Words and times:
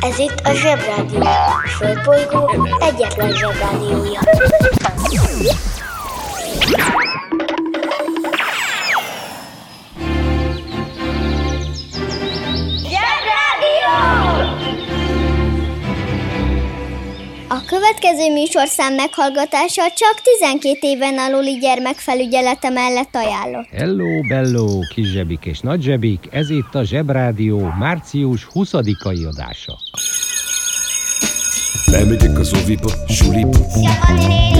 Ez 0.00 0.18
itt 0.18 0.40
a 0.44 0.52
Zsebrádió. 0.54 1.22
Földbolygó 1.78 2.50
egyetlen 2.80 3.32
Zsebrádiója. 3.32 4.20
Következő 17.74 18.32
műsorszám 18.32 18.94
meghallgatása 18.94 19.82
csak 19.94 20.14
12 20.40 20.78
éven 20.80 21.18
aluli 21.18 21.58
gyermekfelügyelete 21.58 22.70
mellett 22.70 23.14
ajánlott. 23.14 23.66
Hello, 23.66 24.20
bello, 24.28 24.78
kis 24.94 25.08
zsebik 25.08 25.44
és 25.44 25.60
nagy 25.60 25.82
zsebik, 25.82 26.28
ez 26.30 26.50
itt 26.50 26.74
a 26.74 26.84
Zsebrádió 26.84 27.58
március 27.78 28.46
20-ai 28.54 29.26
adása. 29.26 29.78
Lemegyek 31.90 32.38
az 32.38 32.52
oviba, 32.62 32.90
suliba. 33.08 33.58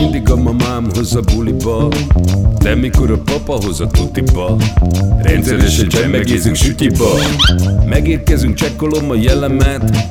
Mindig 0.01 0.31
a 0.31 0.37
mamám 0.37 0.87
hoz 0.95 1.15
a 1.15 1.21
buliba. 1.21 1.89
De 2.59 2.75
mikor 2.75 3.11
a 3.11 3.19
papa 3.19 3.53
hoz 3.65 3.81
a 3.81 3.87
tutiba 3.87 4.57
Rendszeresen 5.23 5.89
csemmegézünk 5.89 6.57
sütiba. 6.57 7.09
Megérkezünk, 7.87 8.55
csekkolom 8.55 9.11
a 9.11 9.15
jellemet. 9.15 10.07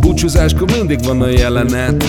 Búcsúzáskor 0.00 0.70
mindig 0.76 1.04
van 1.04 1.22
a 1.22 1.28
jelenet. 1.28 2.04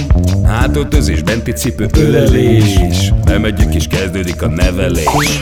Hátöltözés, 0.46 1.22
benti 1.22 1.52
cipő, 1.52 1.90
ölelés. 1.98 2.80
Bemegyek 3.26 3.76
és 3.76 3.88
kezdődik 3.88 4.42
a 4.42 4.48
nevelés 4.48 5.42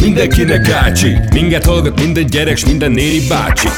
mindenkinek 0.00 0.70
ácsi 0.70 1.18
Minket 1.32 1.64
hallgat 1.64 2.00
minden 2.00 2.26
gyerek, 2.26 2.56
s 2.56 2.64
minden 2.64 2.90
néri 2.90 3.26
bácsi 3.28 3.68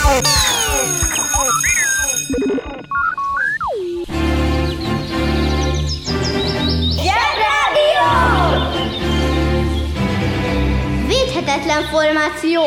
Védhetetlen 11.06 11.82
formáció. 11.82 12.62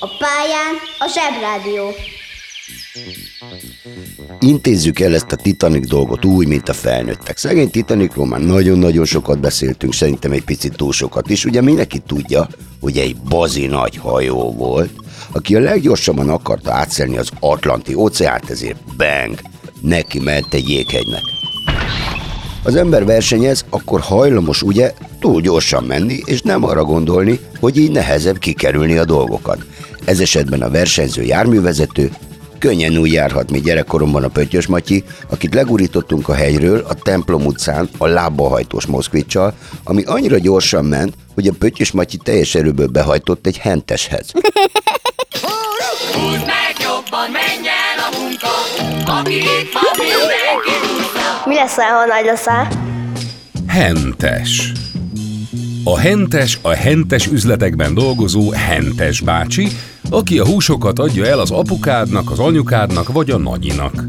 A 0.00 0.06
pályán 0.18 0.74
a 0.98 1.06
Zsebrádió. 1.06 1.90
Intézzük 4.40 5.00
el 5.00 5.14
ezt 5.14 5.32
a 5.32 5.36
Titanic 5.36 5.88
dolgot 5.88 6.24
úgy, 6.24 6.46
mint 6.46 6.68
a 6.68 6.72
felnőttek. 6.72 7.36
Szegény 7.36 7.70
Titanicról 7.70 8.26
már 8.26 8.40
nagyon-nagyon 8.40 9.04
sokat 9.04 9.40
beszéltünk, 9.40 9.94
szerintem 9.94 10.32
egy 10.32 10.44
picit 10.44 10.76
túl 10.76 10.92
sokat 10.92 11.30
is. 11.30 11.44
Ugye 11.44 11.60
mindenki 11.60 11.98
tudja, 12.06 12.48
hogy 12.80 12.96
egy 12.98 13.16
bazi 13.16 13.66
nagy 13.66 13.96
hajó 13.96 14.52
volt, 14.52 14.90
aki 15.32 15.54
a 15.54 15.60
leggyorsabban 15.60 16.28
akarta 16.28 16.72
átszelni 16.72 17.18
az 17.18 17.30
Atlanti 17.40 17.94
óceánt, 17.94 18.50
ezért 18.50 18.78
bang, 18.96 19.40
neki 19.80 20.18
ment 20.20 20.54
egy 20.54 20.68
jéghegynek. 20.68 21.22
Az 22.62 22.76
ember 22.76 23.04
versenyez, 23.04 23.64
akkor 23.70 24.00
hajlamos 24.00 24.62
ugye 24.62 24.92
túl 25.20 25.40
gyorsan 25.40 25.84
menni, 25.84 26.20
és 26.24 26.42
nem 26.42 26.64
arra 26.64 26.84
gondolni, 26.84 27.40
hogy 27.60 27.76
így 27.76 27.90
nehezebb 27.90 28.38
kikerülni 28.38 28.96
a 28.96 29.04
dolgokat. 29.04 29.66
Ez 30.04 30.20
esetben 30.20 30.62
a 30.62 30.70
versenyző 30.70 31.22
járművezető 31.22 32.10
könnyen 32.58 32.96
úgy 32.96 33.12
járhat, 33.12 33.50
mint 33.50 33.64
gyerekkoromban 33.64 34.24
a 34.24 34.28
Pöttyös 34.28 34.66
Matyi, 34.66 35.04
akit 35.30 35.54
legurítottunk 35.54 36.28
a 36.28 36.34
hegyről 36.34 36.84
a 36.88 36.94
templom 36.94 37.46
utcán 37.46 37.88
a 37.98 38.06
lábbahajtós 38.06 38.86
moszkvicsal, 38.86 39.54
ami 39.84 40.02
annyira 40.02 40.38
gyorsan 40.38 40.84
ment, 40.84 41.14
hogy 41.34 41.46
a 41.46 41.52
Pöttyös 41.58 41.90
Matyi 41.90 42.16
teljes 42.16 42.54
erőből 42.54 42.86
behajtott 42.86 43.46
egy 43.46 43.58
henteshez. 43.58 44.30
Húzd 46.12 46.46
meg 46.46 46.74
jobban, 46.80 47.30
menj 47.30 47.68
el 47.68 47.98
a 48.10 48.18
munka, 48.18 48.48
aki 49.18 49.34
itt 49.34 49.72
van, 49.72 49.82
mindenki. 49.96 50.76
Mi 51.44 51.54
leszel, 51.54 51.92
ha 51.92 52.06
nagy 52.06 52.24
leszel? 52.24 52.68
Hentes. 53.68 54.72
A 55.84 55.98
hentes 55.98 56.58
a 56.62 56.68
hentes 56.68 57.26
üzletekben 57.26 57.94
dolgozó 57.94 58.50
hentes 58.50 59.20
bácsi, 59.20 59.68
aki 60.10 60.38
a 60.38 60.46
húsokat 60.46 60.98
adja 60.98 61.26
el 61.26 61.38
az 61.38 61.50
apukádnak, 61.50 62.30
az 62.30 62.38
anyukádnak 62.38 63.12
vagy 63.12 63.30
a 63.30 63.38
nagyinak. 63.38 64.06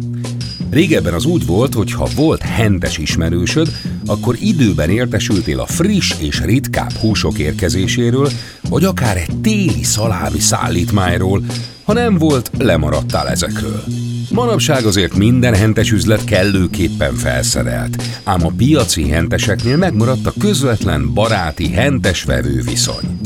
Régebben 0.69 1.13
az 1.13 1.25
úgy 1.25 1.45
volt, 1.45 1.73
hogy 1.73 1.91
ha 1.93 2.07
volt 2.15 2.41
hentes 2.41 2.97
ismerősöd, 2.97 3.71
akkor 4.05 4.35
időben 4.39 4.89
értesültél 4.89 5.59
a 5.59 5.65
friss 5.65 6.13
és 6.19 6.41
ritkább 6.41 6.91
húsok 6.91 7.37
érkezéséről, 7.37 8.29
vagy 8.69 8.83
akár 8.83 9.17
egy 9.17 9.41
téli 9.41 9.83
szalámi 9.83 10.39
szállítmányról, 10.39 11.43
ha 11.83 11.93
nem 11.93 12.17
volt, 12.17 12.51
lemaradtál 12.57 13.29
ezekről. 13.29 13.83
Manapság 14.31 14.85
azért 14.85 15.15
minden 15.15 15.55
hentes 15.55 15.91
üzlet 15.91 16.23
kellőképpen 16.23 17.13
felszerelt, 17.13 18.03
ám 18.23 18.45
a 18.45 18.51
piaci 18.57 19.09
henteseknél 19.09 19.77
megmaradt 19.77 20.25
a 20.25 20.33
közvetlen 20.39 21.13
baráti 21.13 21.69
hentes-vevő 21.71 22.61
viszony. 22.61 23.19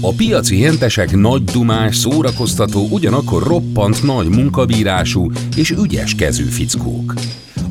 A 0.00 0.12
piaci 0.12 0.62
hentesek 0.62 1.16
nagy 1.16 1.44
dumás, 1.44 1.96
szórakoztató, 1.96 2.86
ugyanakkor 2.90 3.42
roppant 3.42 4.02
nagy 4.02 4.28
munkabírású 4.28 5.30
és 5.56 5.70
ügyes 5.70 6.14
kezű 6.14 6.44
fickók. 6.44 7.14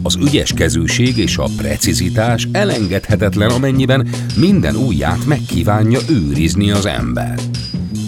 Az 0.02 0.16
ügyes 0.16 0.54
kezűség 0.54 1.18
és 1.18 1.38
a 1.38 1.48
precizitás 1.58 2.48
elengedhetetlen, 2.52 3.50
amennyiben 3.50 4.08
minden 4.36 4.76
ujját 4.76 5.26
megkívánja 5.26 6.00
őrizni 6.10 6.72
az 6.72 6.86
ember. 6.86 7.40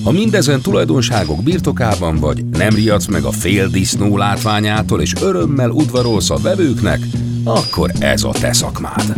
Ha 0.03 0.12
mindezen 0.12 0.62
tulajdonságok 0.62 1.44
birtokában 1.44 2.16
vagy, 2.16 2.46
nem 2.46 2.74
riadsz 2.74 3.08
meg 3.08 3.24
a 3.24 3.31
fél 3.31 3.68
disznó 3.68 4.18
látványától 4.18 5.02
és 5.02 5.13
örömmel 5.22 5.69
udvarolsz 5.69 6.29
a 6.29 6.38
vevőknek, 6.38 7.00
akkor 7.44 7.91
ez 8.00 8.24
a 8.24 8.31
te 8.31 8.53
szakmád. 8.53 9.16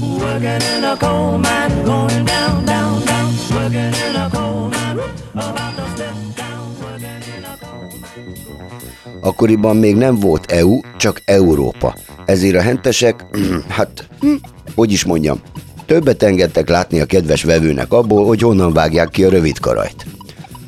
Working 0.00 0.62
in 0.76 0.84
a 0.84 0.96
coal 0.98 1.36
mine, 1.36 1.82
going 1.84 2.24
down, 2.24 2.64
down, 2.64 2.97
Akkoriban 9.20 9.76
még 9.76 9.96
nem 9.96 10.14
volt 10.14 10.50
EU, 10.52 10.80
csak 10.96 11.22
Európa. 11.24 11.94
Ezért 12.26 12.56
a 12.56 12.60
hentesek, 12.60 13.24
hát, 13.68 14.08
hogy 14.74 14.92
is 14.92 15.04
mondjam, 15.04 15.40
többet 15.86 16.22
engedtek 16.22 16.68
látni 16.68 17.00
a 17.00 17.06
kedves 17.06 17.42
vevőnek 17.42 17.92
abból, 17.92 18.26
hogy 18.26 18.40
honnan 18.40 18.72
vágják 18.72 19.08
ki 19.08 19.24
a 19.24 19.30
rövid 19.30 19.58
karajt. 19.58 20.06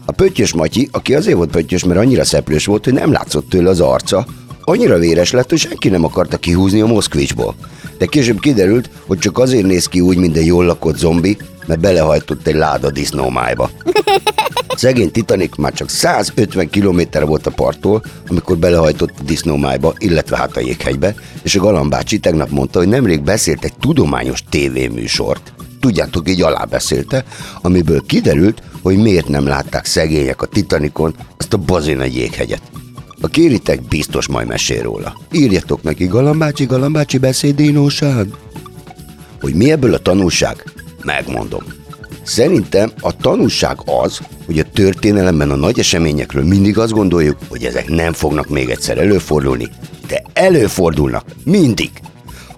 A 0.05 0.13
pöttyös 0.13 0.53
Matyi, 0.53 0.89
aki 0.93 1.15
azért 1.15 1.37
volt 1.37 1.51
pöttyös, 1.51 1.85
mert 1.85 2.01
annyira 2.01 2.25
szeplős 2.25 2.67
volt, 2.67 2.85
hogy 2.85 2.93
nem 2.93 3.13
látszott 3.13 3.49
tőle 3.49 3.69
az 3.69 3.81
arca, 3.81 4.27
annyira 4.71 4.99
véres 4.99 5.31
lett, 5.31 5.49
hogy 5.49 5.59
senki 5.59 5.89
nem 5.89 6.05
akarta 6.05 6.37
kihúzni 6.37 6.81
a 6.81 6.87
Moszkvicsból. 6.87 7.55
De 7.99 8.07
később 8.07 8.41
kiderült, 8.41 8.91
hogy 9.07 9.19
csak 9.19 9.39
azért 9.39 9.67
néz 9.67 9.87
ki 9.87 10.01
úgy, 10.01 10.17
mint 10.17 10.37
egy 10.37 10.47
jól 10.47 10.65
lakott 10.65 10.97
zombi, 10.97 11.37
mert 11.67 11.81
belehajtott 11.81 12.47
egy 12.47 12.55
láda 12.55 12.91
disznómájba. 12.91 13.71
Szegény 14.77 15.11
Titanic 15.11 15.57
már 15.57 15.73
csak 15.73 15.89
150 15.89 16.71
km 16.71 17.01
volt 17.27 17.47
a 17.47 17.51
parttól, 17.51 18.03
amikor 18.29 18.57
belehajtott 18.57 19.13
a 19.19 19.23
disznómájba, 19.23 19.95
illetve 19.99 20.37
hát 20.37 20.57
a 20.57 20.61
jéghegybe, 20.61 21.15
és 21.43 21.55
a 21.55 21.61
galambácsi 21.61 22.19
tegnap 22.19 22.51
mondta, 22.51 22.79
hogy 22.79 22.89
nemrég 22.89 23.23
beszélt 23.23 23.65
egy 23.65 23.75
tudományos 23.81 24.45
tévéműsort. 24.51 25.53
Tudjátok, 25.81 26.29
így 26.29 26.43
alábeszélte, 26.43 27.25
amiből 27.63 28.03
kiderült, 28.07 28.63
hogy 28.83 28.97
miért 28.97 29.29
nem 29.29 29.47
látták 29.47 29.85
szegények 29.85 30.43
a 30.43 30.47
Titanicon 30.47 31.15
azt 31.37 31.53
a 31.53 31.57
bazin 31.57 32.01
egy 32.01 32.17
jéghegyet. 32.17 32.63
Ha 33.21 33.29
kéritek, 33.29 33.83
biztos 33.83 34.29
majd 34.29 34.47
mesél 34.47 34.83
róla. 34.83 35.17
Írjatok 35.33 35.83
neki, 35.83 36.07
Galambácsi, 36.07 36.65
Galambácsi 36.65 37.19
beszédínóság. 37.19 38.27
Hogy 39.41 39.55
mi 39.55 39.71
ebből 39.71 39.95
a 39.95 39.99
tanulság? 39.99 40.65
Megmondom. 41.05 41.63
Szerintem 42.23 42.91
a 43.01 43.17
tanulság 43.17 43.77
az, 44.03 44.21
hogy 44.47 44.59
a 44.59 44.71
történelemben 44.73 45.51
a 45.51 45.57
nagy 45.57 45.79
eseményekről 45.79 46.45
mindig 46.45 46.79
azt 46.79 46.93
gondoljuk, 46.93 47.37
hogy 47.49 47.65
ezek 47.65 47.89
nem 47.89 48.13
fognak 48.13 48.49
még 48.49 48.71
egyszer 48.71 48.99
előfordulni, 48.99 49.69
de 50.09 50.23
előfordulnak, 50.33 51.25
mindig. 51.45 51.91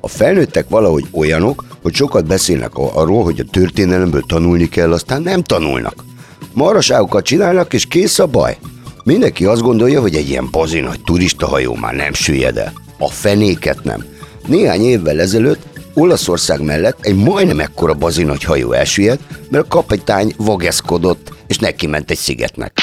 A 0.01 0.09
felnőttek 0.09 0.69
valahogy 0.69 1.07
olyanok, 1.13 1.65
hogy 1.83 1.95
sokat 1.95 2.27
beszélnek 2.27 2.75
arról, 2.75 3.25
hogy 3.25 3.41
a 3.41 3.51
történelemből 3.51 4.23
tanulni 4.27 4.69
kell, 4.69 4.93
aztán 4.93 5.23
nem 5.23 5.43
tanulnak. 5.43 6.05
Maraságokat 6.53 7.25
csinálnak, 7.25 7.73
és 7.73 7.87
kész 7.87 8.19
a 8.19 8.27
baj. 8.27 8.59
Mindenki 9.05 9.45
azt 9.45 9.63
gondolja, 9.63 10.01
hogy 10.01 10.15
egy 10.15 10.29
ilyen 10.29 10.49
bazi 10.51 10.81
nagy 10.81 11.01
turistahajó 11.01 11.75
már 11.75 11.95
nem 11.95 12.13
süllyed 12.13 12.57
el. 12.57 12.73
A 12.99 13.09
fenéket 13.09 13.85
nem. 13.85 14.05
Néhány 14.47 14.83
évvel 14.85 15.21
ezelőtt 15.21 15.67
Olaszország 15.95 16.61
mellett 16.61 16.99
egy 17.01 17.15
majdnem 17.15 17.61
ekkora 17.61 17.95
bazi 17.95 18.23
nagy 18.23 18.45
hajó 18.45 18.73
elsüllyedt, 18.73 19.23
mert 19.51 19.65
a 19.65 19.69
kapitány 19.69 20.35
vageszkodott, 20.37 21.33
és 21.47 21.59
neki 21.59 21.87
ment 21.87 22.11
egy 22.11 22.19
szigetnek. 22.19 22.79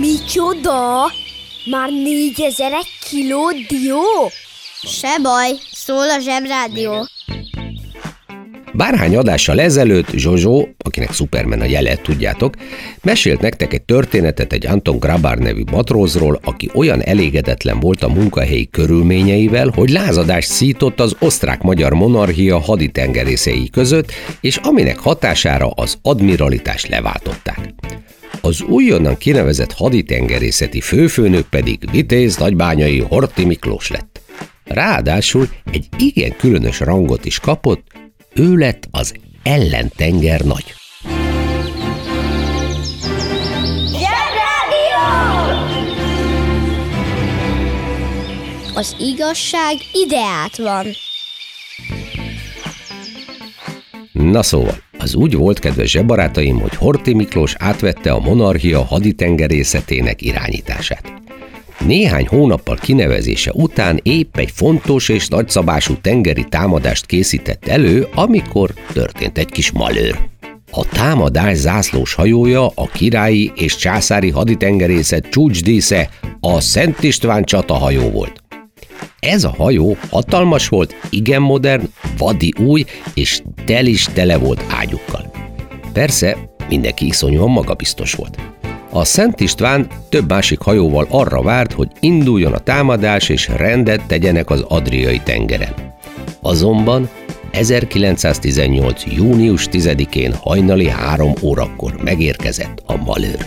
Micsoda? 0.00 1.12
Már 1.64 1.90
négyezer 1.90 2.72
kiló 3.10 3.50
dió? 3.68 4.30
Se 4.82 5.18
baj, 5.22 5.50
szól 5.84 6.10
a 6.10 6.18
zsebrádió. 6.18 7.06
Bárhány 8.72 9.16
adással 9.16 9.60
ezelőtt 9.60 10.10
Zsozsó, 10.10 10.68
akinek 10.78 11.12
Superman 11.12 11.60
a 11.60 11.64
jele, 11.64 11.96
tudjátok, 11.96 12.54
mesélt 13.02 13.40
nektek 13.40 13.72
egy 13.72 13.82
történetet 13.82 14.52
egy 14.52 14.66
Anton 14.66 14.98
Grabar 14.98 15.38
nevű 15.38 15.62
matrózról, 15.70 16.40
aki 16.44 16.70
olyan 16.74 17.02
elégedetlen 17.02 17.80
volt 17.80 18.02
a 18.02 18.08
munkahelyi 18.08 18.68
körülményeivel, 18.70 19.70
hogy 19.74 19.90
lázadást 19.90 20.48
szított 20.48 21.00
az 21.00 21.16
osztrák-magyar 21.18 21.92
monarchia 21.92 22.58
haditengerészei 22.58 23.70
között, 23.70 24.12
és 24.40 24.56
aminek 24.56 24.98
hatására 24.98 25.70
az 25.70 25.98
admiralitást 26.02 26.88
leváltották. 26.88 27.74
Az 28.40 28.62
újonnan 28.62 29.16
kinevezett 29.16 29.72
haditengerészeti 29.72 30.80
főfőnök 30.80 31.48
pedig 31.48 31.90
Vitéz 31.90 32.36
nagybányai 32.36 33.00
Horti 33.00 33.44
Miklós 33.44 33.90
lett. 33.90 34.20
Ráadásul 34.70 35.48
egy 35.72 35.88
igen 35.98 36.36
különös 36.36 36.80
rangot 36.80 37.24
is 37.24 37.38
kapott, 37.38 37.86
ő 38.34 38.54
lett 38.54 38.88
az 38.90 39.14
ellentenger 39.42 40.40
nagy. 40.40 40.64
Az 48.74 48.96
igazság 48.98 49.76
ideát 49.92 50.56
van. 50.56 50.86
Na 54.12 54.42
szóval, 54.42 54.76
az 54.98 55.14
úgy 55.14 55.34
volt, 55.34 55.58
kedves 55.58 55.90
zsebarátaim, 55.90 56.60
hogy 56.60 56.74
Horti 56.74 57.14
Miklós 57.14 57.54
átvette 57.58 58.12
a 58.12 58.20
monarchia 58.20 58.84
haditengerészetének 58.84 60.22
irányítását. 60.22 61.19
Néhány 61.86 62.26
hónappal 62.26 62.76
kinevezése 62.76 63.52
után 63.54 64.00
épp 64.02 64.36
egy 64.36 64.50
fontos 64.50 65.08
és 65.08 65.28
nagyszabású 65.28 65.94
tengeri 66.00 66.44
támadást 66.48 67.06
készített 67.06 67.66
elő, 67.66 68.08
amikor 68.14 68.74
történt 68.92 69.38
egy 69.38 69.50
kis 69.50 69.70
malőr. 69.70 70.18
A 70.72 70.88
támadás 70.88 71.56
zászlós 71.56 72.14
hajója 72.14 72.66
a 72.66 72.86
királyi 72.86 73.52
és 73.54 73.76
császári 73.76 74.30
haditengerészet 74.30 75.28
csúcsdísze 75.28 76.08
a 76.40 76.60
Szent 76.60 77.02
István 77.02 77.44
csatahajó 77.44 78.10
volt. 78.10 78.42
Ez 79.18 79.44
a 79.44 79.54
hajó 79.56 79.96
hatalmas 80.10 80.68
volt, 80.68 80.94
igen 81.10 81.42
modern, 81.42 81.88
vadi 82.18 82.54
új, 82.58 82.84
és 83.14 83.42
tel 83.64 83.86
is 83.86 84.04
tele 84.04 84.38
volt 84.38 84.64
ágyukkal. 84.70 85.30
Persze, 85.92 86.36
mindenki 86.68 87.06
iszonyúan 87.06 87.50
magabiztos 87.50 88.14
volt. 88.14 88.59
A 88.92 89.04
Szent 89.04 89.40
István 89.40 89.86
több 90.08 90.28
másik 90.28 90.60
hajóval 90.60 91.06
arra 91.10 91.42
várt, 91.42 91.72
hogy 91.72 91.88
induljon 92.00 92.52
a 92.52 92.58
támadás 92.58 93.28
és 93.28 93.48
rendet 93.48 94.06
tegyenek 94.06 94.50
az 94.50 94.64
Adriai 94.68 95.20
tengeren. 95.24 95.74
Azonban 96.42 97.08
1918. 97.50 99.04
június 99.16 99.68
10-én 99.72 100.34
hajnali 100.34 100.88
három 100.88 101.32
órakor 101.42 101.94
megérkezett 102.02 102.82
a 102.86 102.96
malőr. 102.96 103.46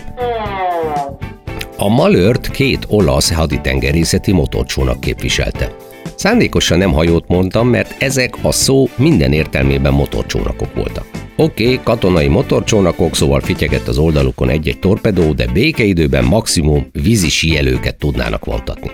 A 1.76 1.88
malőrt 1.88 2.50
két 2.50 2.86
olasz 2.88 3.32
haditengerészeti 3.32 4.32
motorcsónak 4.32 5.00
képviselte. 5.00 5.76
Szándékosan 6.14 6.78
nem 6.78 6.92
hajót 6.92 7.28
mondtam, 7.28 7.68
mert 7.68 8.02
ezek 8.02 8.34
a 8.42 8.52
szó 8.52 8.88
minden 8.96 9.32
értelmében 9.32 9.92
motorcsónakok 9.92 10.74
voltak. 10.74 11.23
Oké, 11.36 11.64
okay, 11.64 11.80
katonai 11.84 12.28
motorcsónakok, 12.28 13.14
szóval 13.14 13.40
fityegett 13.40 13.88
az 13.88 13.98
oldalukon 13.98 14.48
egy-egy 14.48 14.78
torpedó, 14.78 15.32
de 15.32 15.46
békeidőben 15.46 16.24
maximum 16.24 16.86
vízi 16.92 17.28
síelőket 17.28 17.96
tudnának 17.96 18.44
vontatni. 18.44 18.90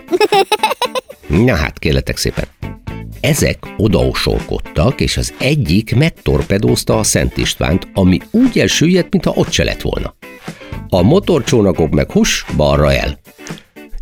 Na 1.44 1.54
hát, 1.54 1.78
kérletek 1.78 2.16
szépen. 2.16 2.44
Ezek 3.20 3.58
odaosolkodtak, 3.76 5.00
és 5.00 5.16
az 5.16 5.34
egyik 5.38 5.96
megtorpedózta 5.96 6.98
a 6.98 7.02
Szent 7.02 7.36
Istvánt, 7.36 7.88
ami 7.94 8.18
úgy 8.30 8.58
elsüllyedt, 8.58 9.12
mintha 9.12 9.32
ott 9.34 9.50
se 9.50 9.64
lett 9.64 9.80
volna. 9.80 10.14
A 10.88 11.02
motorcsónakok 11.02 11.90
meg 11.90 12.10
hus, 12.10 12.44
balra 12.56 12.92
el. 12.92 13.18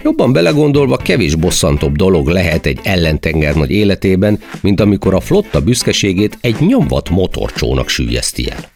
Jobban 0.02 0.32
belegondolva 0.32 0.96
kevés 0.96 1.34
bosszantóbb 1.34 1.96
dolog 1.96 2.28
lehet 2.28 2.66
egy 2.66 2.80
ellentenger 2.82 3.54
nagy 3.54 3.70
életében, 3.70 4.38
mint 4.60 4.80
amikor 4.80 5.14
a 5.14 5.20
flotta 5.20 5.60
büszkeségét 5.60 6.38
egy 6.40 6.56
nyomvat 6.60 7.10
motorcsónak 7.10 7.88
sűjeszti 7.88 8.50
el. 8.50 8.70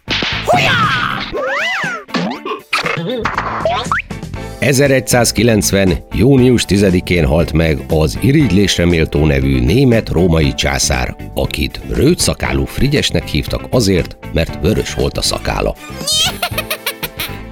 1190. 4.59 6.05
június 6.13 6.65
10-én 6.69 7.27
halt 7.27 7.53
meg 7.53 7.85
az 7.89 8.19
irigylésre 8.21 8.87
méltó 8.87 9.27
nevű 9.27 9.61
német-római 9.61 10.55
császár, 10.55 11.17
akit 11.35 11.81
rőtszakálú 11.91 12.65
Frigyesnek 12.65 13.27
hívtak 13.27 13.67
azért, 13.71 14.17
mert 14.33 14.59
vörös 14.63 14.95
volt 14.95 15.19
a 15.19 15.23
szakála. 15.23 15.75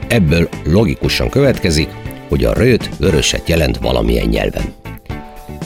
Ebből 0.09 0.49
logikusan 0.65 1.29
következik, 1.29 1.89
hogy 2.31 2.45
a 2.45 2.53
rőt 2.53 2.91
vöröset 2.99 3.49
jelent 3.49 3.79
valamilyen 3.79 4.29
nyelven. 4.29 4.75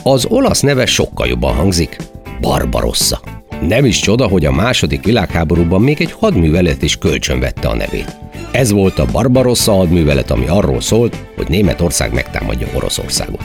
Az 0.03 0.25
olasz 0.29 0.61
neve 0.61 0.85
sokkal 0.85 1.27
jobban 1.27 1.55
hangzik, 1.55 1.97
Barbarossa. 2.41 3.19
Nem 3.61 3.85
is 3.85 3.99
csoda, 3.99 4.27
hogy 4.27 4.45
a 4.45 4.51
második 4.51 5.03
világháborúban 5.03 5.81
még 5.81 6.01
egy 6.01 6.11
hadművelet 6.11 6.81
is 6.81 6.97
kölcsönvette 6.97 7.67
a 7.67 7.75
nevét. 7.75 8.17
Ez 8.51 8.71
volt 8.71 8.99
a 8.99 9.05
Barbarossa 9.11 9.71
hadművelet, 9.71 10.31
ami 10.31 10.47
arról 10.47 10.81
szólt, 10.81 11.17
hogy 11.35 11.47
Németország 11.47 12.13
megtámadja 12.13 12.67
Oroszországot. 12.73 13.41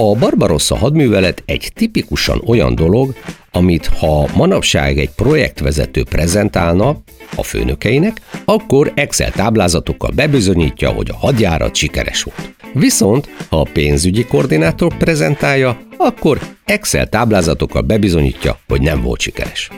A 0.00 0.14
Barbarossa 0.14 0.76
hadművelet 0.76 1.42
egy 1.46 1.70
tipikusan 1.74 2.42
olyan 2.46 2.74
dolog, 2.74 3.14
amit 3.52 3.86
ha 3.86 4.28
manapság 4.34 4.98
egy 4.98 5.10
projektvezető 5.10 6.04
prezentálna 6.04 6.96
a 7.36 7.42
főnökeinek, 7.42 8.20
akkor 8.44 8.92
Excel 8.94 9.30
táblázatokkal 9.30 10.10
bebizonyítja, 10.10 10.88
hogy 10.90 11.10
a 11.10 11.16
hadjárat 11.16 11.74
sikeres 11.74 12.22
volt. 12.22 12.54
Viszont, 12.72 13.28
ha 13.48 13.60
a 13.60 13.68
pénzügyi 13.72 14.24
koordinátor 14.24 14.96
prezentálja, 14.96 15.80
akkor 15.96 16.38
Excel 16.64 17.06
táblázatokkal 17.06 17.82
bebizonyítja, 17.82 18.58
hogy 18.68 18.80
nem 18.80 19.02
volt 19.02 19.20
sikeres. 19.20 19.70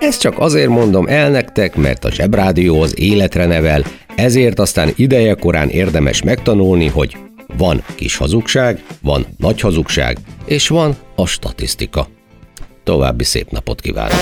Ezt 0.00 0.20
csak 0.20 0.38
azért 0.38 0.68
mondom 0.68 1.06
el 1.06 1.30
nektek, 1.30 1.76
mert 1.76 2.04
a 2.04 2.12
Zsebrádió 2.12 2.80
az 2.80 2.98
életre 2.98 3.46
nevel, 3.46 3.84
ezért 4.16 4.58
aztán 4.58 4.92
ideje 4.96 5.34
korán 5.34 5.68
érdemes 5.68 6.22
megtanulni, 6.22 6.86
hogy 6.86 7.16
van 7.56 7.84
kis 7.94 8.16
hazugság, 8.16 8.84
van 9.02 9.26
nagy 9.36 9.60
hazugság, 9.60 10.18
és 10.44 10.68
van 10.68 10.96
a 11.16 11.26
statisztika. 11.26 12.08
További 12.84 13.24
szép 13.24 13.50
napot 13.50 13.80
kívánok! 13.80 14.20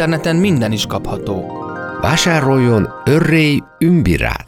Interneten 0.00 0.36
minden 0.36 0.72
is 0.72 0.86
kapható. 0.86 1.44
Vásároljon 2.00 2.88
Örrély 3.04 3.62
Ümbirát! 3.78 4.46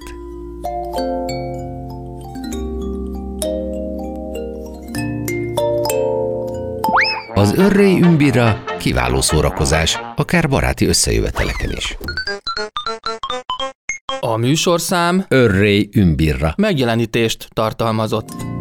Az 7.34 7.54
Örrély 7.56 8.00
Ümbira 8.00 8.62
kiváló 8.78 9.20
szórakozás, 9.20 10.00
akár 10.16 10.48
baráti 10.48 10.86
összejöveteleken 10.86 11.70
is. 11.70 11.96
A 14.20 14.36
műsorszám 14.36 15.24
Örrély 15.28 15.88
Ümbirra. 15.94 16.54
megjelenítést 16.56 17.48
tartalmazott. 17.52 18.51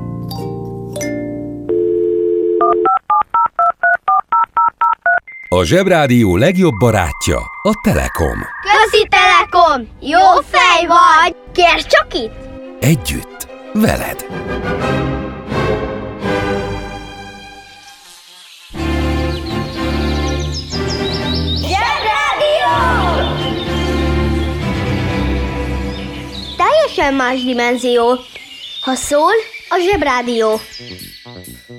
A 5.53 5.63
Zsebrádió 5.63 6.35
legjobb 6.35 6.73
barátja 6.79 7.37
a 7.61 7.71
Telekom. 7.83 8.39
Közi 8.61 9.07
Telekom! 9.09 9.87
Jó 9.99 10.19
fej 10.51 10.85
vagy! 10.87 11.35
Kérd 11.53 11.85
csak 11.87 12.13
itt! 12.13 12.33
Együtt, 12.79 13.47
veled. 13.73 14.25
Teljesen 26.57 27.13
más 27.13 27.43
dimenzió. 27.43 28.19
Ha 28.81 28.95
szól, 28.95 29.33
a 29.69 29.77
zsebrádió. 29.89 30.59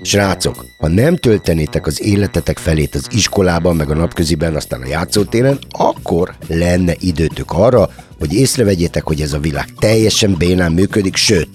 Srácok, 0.03 0.65
ha 0.79 0.89
nem 0.89 1.17
töltenétek 1.17 1.87
az 1.87 2.03
életetek 2.03 2.59
felét 2.59 2.95
az 2.95 3.07
iskolában, 3.11 3.77
meg 3.77 3.91
a 3.91 3.95
napköziben, 3.95 4.55
aztán 4.55 4.83
a 4.83 4.87
játszótéren, 4.87 5.59
akkor 5.71 6.35
lenne 6.49 6.95
időtök 6.99 7.51
arra, 7.51 7.91
hogy 8.19 8.35
észrevegyétek, 8.35 9.07
hogy 9.07 9.21
ez 9.21 9.33
a 9.33 9.39
világ 9.39 9.69
teljesen 9.79 10.35
bénán 10.39 10.73
működik, 10.73 11.17
sőt, 11.17 11.49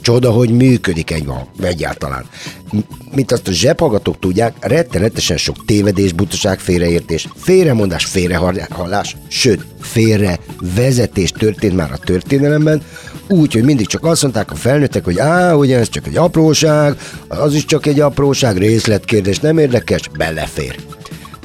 csoda, 0.00 0.30
hogy 0.30 0.50
működik 0.50 1.10
egy 1.10 1.28
egyáltalán. 1.62 2.24
M- 2.72 2.86
Mint 3.14 3.32
azt 3.32 3.48
a 3.48 3.52
zsebhallgatók 3.52 4.18
tudják, 4.18 4.54
rettenetesen 4.60 5.36
sok 5.36 5.64
tévedés, 5.64 6.12
butaság, 6.12 6.58
félreértés, 6.58 7.28
félremondás, 7.36 8.04
félrehallás, 8.04 9.16
sőt, 9.28 9.66
félre 9.80 10.38
vezetés 10.74 11.30
történt 11.30 11.76
már 11.76 11.92
a 11.92 11.98
történelemben, 11.98 12.82
úgy, 13.30 13.52
hogy 13.52 13.64
mindig 13.64 13.86
csak 13.86 14.04
azt 14.04 14.22
mondták 14.22 14.50
a 14.50 14.54
felnőttek, 14.54 15.04
hogy 15.04 15.18
á, 15.18 15.52
ugye 15.54 15.78
ez 15.78 15.88
csak 15.88 16.06
egy 16.06 16.16
apróság, 16.16 16.96
az 17.28 17.54
is 17.54 17.64
csak 17.64 17.86
egy 17.86 18.00
apróság, 18.00 18.56
részletkérdés, 18.56 19.38
nem 19.38 19.58
érdekes, 19.58 20.00
belefér. 20.18 20.76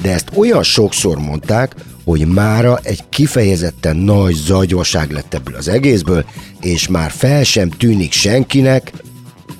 De 0.02 0.12
ezt 0.12 0.30
olyan 0.34 0.62
sokszor 0.62 1.18
mondták, 1.18 1.74
hogy 2.04 2.26
mára 2.26 2.78
egy 2.82 3.04
kifejezetten 3.08 3.96
nagy 3.96 4.34
zagyvaság 4.34 5.10
lett 5.10 5.34
ebből 5.34 5.54
az 5.54 5.68
egészből, 5.68 6.24
és 6.60 6.88
már 6.88 7.10
fel 7.10 7.44
sem 7.44 7.70
tűnik 7.70 8.12
senkinek, 8.12 8.92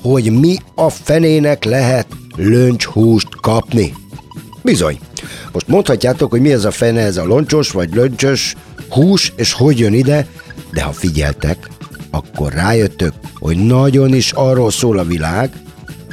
hogy 0.02 0.32
mi 0.40 0.56
a 0.74 0.90
fenének 0.90 1.64
lehet 1.64 2.06
löncshúst 2.36 3.28
kapni. 3.40 3.94
Bizony. 4.62 4.98
Most 5.52 5.68
mondhatjátok, 5.68 6.30
hogy 6.30 6.40
mi 6.40 6.52
ez 6.52 6.64
a 6.64 6.70
fene, 6.70 7.00
ez 7.00 7.16
a 7.16 7.24
loncsos 7.24 7.70
vagy 7.70 7.94
löncsös 7.94 8.54
hús, 8.88 9.32
és 9.36 9.52
hogy 9.52 9.78
jön 9.78 9.94
ide, 9.94 10.26
de 10.72 10.82
ha 10.82 10.92
figyeltek, 10.92 11.68
akkor 12.16 12.52
rájöttök, 12.52 13.12
hogy 13.34 13.56
nagyon 13.56 14.14
is 14.14 14.32
arról 14.32 14.70
szól 14.70 14.98
a 14.98 15.04
világ, 15.04 15.50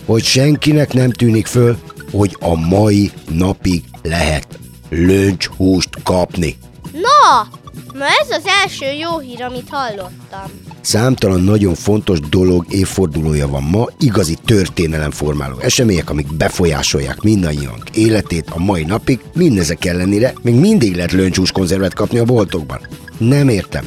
hogy 0.06 0.24
senkinek 0.24 0.94
nem 0.94 1.12
tűnik 1.12 1.46
föl, 1.46 1.78
hogy 2.12 2.38
a 2.40 2.56
mai 2.56 3.12
napig 3.30 3.84
lehet 4.04 4.48
löncshúst 4.90 5.90
kapni. 6.04 6.58
Na, 6.92 7.48
na 7.94 8.06
ez 8.06 8.30
az 8.30 8.44
első 8.64 8.86
jó 8.86 9.20
hír, 9.20 9.42
amit 9.44 9.68
hallottam. 9.70 10.52
Számtalan 10.82 11.42
nagyon 11.42 11.74
fontos 11.74 12.20
dolog 12.20 12.66
évfordulója 12.70 13.48
van 13.48 13.64
ma, 13.64 13.88
igazi 14.00 14.38
történelemformáló 14.46 15.60
események, 15.60 16.10
amik 16.10 16.36
befolyásolják 16.36 17.22
mindannyiunk 17.22 17.90
életét 17.94 18.50
a 18.50 18.60
mai 18.60 18.84
napig, 18.84 19.20
mindezek 19.34 19.86
ellenére 19.86 20.34
még 20.42 20.56
mindig 20.56 20.96
lehet 20.96 21.12
löncshús 21.12 21.52
konzervet 21.52 21.94
kapni 21.94 22.20
a 22.20 22.24
boltokban. 22.24 22.80
Nem 23.18 23.50
értem. 23.50 23.86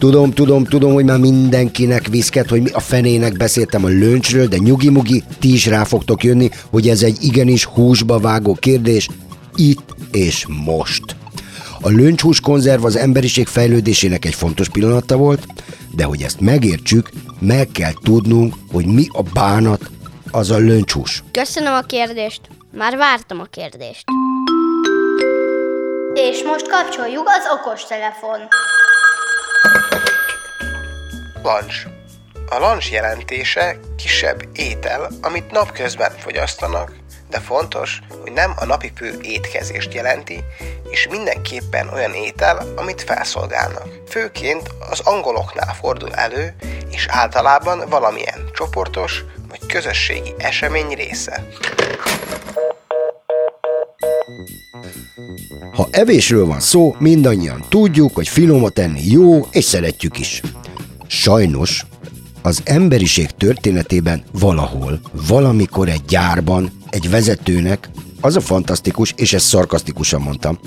Tudom, 0.00 0.30
tudom, 0.30 0.64
tudom, 0.64 0.92
hogy 0.92 1.04
már 1.04 1.18
mindenkinek 1.18 2.06
viszket, 2.06 2.48
hogy 2.48 2.62
mi 2.62 2.70
a 2.70 2.80
fenének 2.80 3.36
beszéltem 3.36 3.84
a 3.84 3.88
löncsről, 3.88 4.46
de 4.46 4.56
nyugi-mugi, 4.56 5.22
ti 5.38 5.52
is 5.52 5.66
rá 5.66 5.84
fogtok 5.84 6.24
jönni, 6.24 6.50
hogy 6.70 6.88
ez 6.88 7.02
egy 7.02 7.16
igenis 7.22 7.64
húsba 7.64 8.18
vágó 8.18 8.54
kérdés, 8.54 9.08
itt 9.54 9.94
és 10.12 10.46
most. 10.64 11.16
A 11.80 11.88
löncshús 11.88 12.40
konzerv 12.40 12.84
az 12.84 12.96
emberiség 12.96 13.46
fejlődésének 13.46 14.24
egy 14.24 14.34
fontos 14.34 14.68
pillanata 14.68 15.16
volt, 15.16 15.46
de 15.94 16.04
hogy 16.04 16.22
ezt 16.22 16.40
megértsük, 16.40 17.10
meg 17.40 17.68
kell 17.72 17.92
tudnunk, 18.02 18.54
hogy 18.72 18.86
mi 18.86 19.06
a 19.12 19.22
bánat 19.22 19.90
az 20.30 20.50
a 20.50 20.58
löncshús. 20.58 21.22
Köszönöm 21.30 21.72
a 21.72 21.80
kérdést. 21.80 22.40
Már 22.76 22.96
vártam 22.96 23.40
a 23.40 23.46
kérdést. 23.50 24.04
És 26.14 26.42
most 26.44 26.68
kapcsoljuk 26.68 27.28
az 27.28 27.44
okos 27.58 27.84
telefon. 27.84 28.38
Lunch. 31.42 31.86
A 32.48 32.58
lunch 32.58 32.92
jelentése 32.92 33.78
kisebb 33.96 34.42
étel, 34.52 35.10
amit 35.20 35.50
napközben 35.50 36.12
fogyasztanak, 36.18 36.92
de 37.30 37.40
fontos, 37.40 38.00
hogy 38.22 38.32
nem 38.32 38.52
a 38.56 38.64
napi 38.64 38.92
fő 38.96 39.18
étkezést 39.22 39.94
jelenti, 39.94 40.44
és 40.90 41.08
mindenképpen 41.10 41.88
olyan 41.88 42.14
étel, 42.14 42.72
amit 42.76 43.02
felszolgálnak. 43.02 43.88
Főként 44.08 44.70
az 44.90 45.00
angoloknál 45.00 45.74
fordul 45.74 46.14
elő, 46.14 46.54
és 46.90 47.06
általában 47.08 47.88
valamilyen 47.88 48.50
csoportos 48.52 49.24
vagy 49.48 49.66
közösségi 49.66 50.34
esemény 50.38 50.88
része. 50.88 51.46
Ha 55.72 55.88
evésről 55.90 56.46
van 56.46 56.60
szó, 56.60 56.94
mindannyian 56.98 57.64
tudjuk, 57.68 58.14
hogy 58.14 58.28
finomat 58.28 58.78
enni 58.78 59.10
jó, 59.10 59.46
és 59.50 59.64
szeretjük 59.64 60.18
is. 60.18 60.42
Sajnos 61.12 61.86
az 62.42 62.60
emberiség 62.64 63.30
történetében 63.30 64.22
valahol, 64.32 65.00
valamikor 65.28 65.88
egy 65.88 66.04
gyárban, 66.08 66.70
egy 66.90 67.10
vezetőnek, 67.10 67.90
az 68.20 68.36
a 68.36 68.40
fantasztikus, 68.40 69.14
és 69.16 69.32
ezt 69.32 69.46
szarkasztikusan 69.46 70.20
mondtam, 70.20 70.58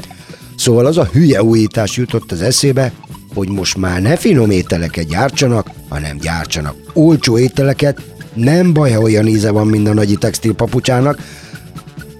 szóval 0.55 0.85
az 0.85 0.97
a 0.97 1.09
hülye 1.11 1.43
újítás 1.43 1.97
jutott 1.97 2.31
az 2.31 2.41
eszébe, 2.41 2.91
hogy 3.33 3.49
most 3.49 3.77
már 3.77 4.01
ne 4.01 4.15
finom 4.15 4.51
ételeket 4.51 5.07
gyártsanak, 5.07 5.69
hanem 5.89 6.17
gyártsanak 6.17 6.75
olcsó 6.93 7.37
ételeket, 7.37 8.01
nem 8.33 8.73
baj, 8.73 8.91
ha 8.91 9.01
olyan 9.01 9.27
íze 9.27 9.51
van, 9.51 9.67
mint 9.67 9.87
a 9.87 9.93
nagyi 9.93 10.15
textilpapucsának, 10.15 11.19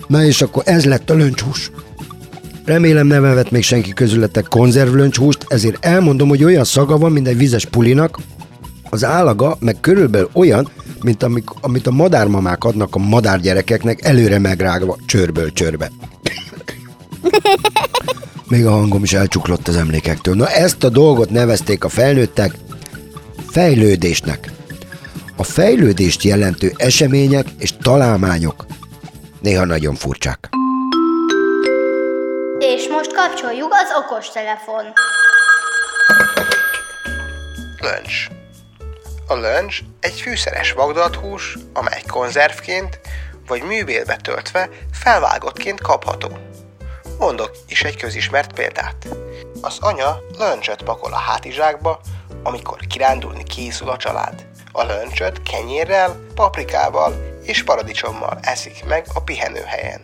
na 0.07 0.23
és 0.23 0.41
akkor 0.41 0.63
ez 0.65 0.85
lett 0.85 1.09
a 1.09 1.13
löncshús. 1.13 1.71
Remélem 2.65 3.07
nem 3.07 3.25
evett 3.25 3.51
még 3.51 3.63
senki 3.63 3.93
közületek 3.93 4.45
konzervlöncshúst, 4.49 5.45
ezért 5.47 5.85
elmondom, 5.85 6.29
hogy 6.29 6.43
olyan 6.43 6.63
szaga 6.63 6.97
van, 6.97 7.11
mint 7.11 7.27
egy 7.27 7.37
vizes 7.37 7.65
pulinak, 7.65 8.19
az 8.89 9.03
állaga 9.03 9.57
meg 9.59 9.77
körülbelül 9.79 10.29
olyan, 10.33 10.69
mint 11.03 11.23
amik, 11.23 11.43
amit 11.61 11.87
a 11.87 11.91
madármamák 11.91 12.63
adnak 12.63 12.95
a 12.95 12.99
madárgyerekeknek 12.99 14.05
előre 14.05 14.39
megrágva 14.39 14.97
csörből 15.05 15.53
csörbe. 15.53 15.91
Még 18.49 18.65
a 18.65 18.71
hangom 18.71 19.03
is 19.03 19.13
elcsuklott 19.13 19.67
az 19.67 19.75
emlékektől. 19.75 20.35
Na 20.35 20.47
ezt 20.49 20.83
a 20.83 20.89
dolgot 20.89 21.29
nevezték 21.29 21.83
a 21.83 21.89
felnőttek 21.89 22.55
fejlődésnek. 23.49 24.51
A 25.35 25.43
fejlődést 25.43 26.23
jelentő 26.23 26.73
események 26.75 27.45
és 27.57 27.73
találmányok 27.81 28.65
néha 29.41 29.65
nagyon 29.65 29.95
furcsák. 29.95 30.49
Kapcsoljuk 33.27 33.73
az 33.73 33.89
okostelefon. 34.03 34.93
Löncs. 37.81 38.27
A 39.27 39.33
löncs 39.33 39.79
egy 39.99 40.21
fűszeres 40.21 40.71
vagdalathús, 40.71 41.57
amely 41.73 42.01
konzervként 42.07 42.99
vagy 43.47 43.61
művélbe 43.61 44.15
töltve 44.15 44.69
felvágottként 44.91 45.81
kapható. 45.81 46.37
Mondok 47.19 47.51
is 47.67 47.83
egy 47.83 47.97
közismert 47.97 48.53
példát. 48.53 49.07
Az 49.61 49.77
anya 49.79 50.19
löncsöt 50.37 50.83
pakol 50.83 51.13
a 51.13 51.17
hátizsákba, 51.17 51.99
amikor 52.43 52.77
kirándulni 52.89 53.43
készül 53.43 53.89
a 53.89 53.97
család. 53.97 54.45
A 54.71 54.83
löncsöt 54.83 55.43
kenyérrel, 55.43 56.19
paprikával 56.35 57.39
és 57.43 57.63
paradicsommal 57.63 58.37
eszik 58.41 58.85
meg 58.85 59.05
a 59.13 59.21
pihenőhelyen. 59.21 60.01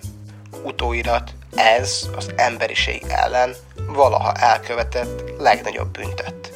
Utóirat, 0.64 1.32
ez 1.56 2.10
az 2.16 2.30
emberiség 2.36 3.02
ellen 3.08 3.54
valaha 3.88 4.34
elkövetett 4.34 5.24
legnagyobb 5.38 5.92
büntet. 5.92 6.52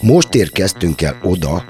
Most 0.00 0.34
érkeztünk 0.34 1.02
el 1.02 1.18
oda, 1.22 1.64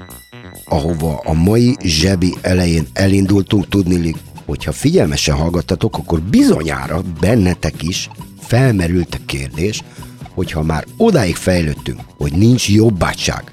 ahova 0.65 1.21
a 1.23 1.33
mai 1.33 1.75
zsebi 1.81 2.35
elején 2.41 2.87
elindultunk 2.93 3.69
tudnilik, 3.69 4.17
hogyha 4.45 4.71
figyelmesen 4.71 5.35
hallgattatok, 5.35 5.97
akkor 5.97 6.21
bizonyára 6.21 7.01
bennetek 7.19 7.83
is 7.83 8.09
felmerült 8.39 9.15
a 9.15 9.25
kérdés, 9.25 9.81
hogyha 10.33 10.63
már 10.63 10.85
odáig 10.97 11.35
fejlődtünk, 11.35 11.99
hogy 12.17 12.31
nincs 12.33 12.69
jobbátság, 12.69 13.51